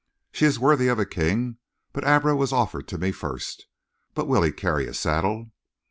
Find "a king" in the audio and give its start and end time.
0.97-1.57